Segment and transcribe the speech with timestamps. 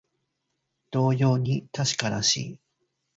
[0.89, 2.59] 同様に確からしい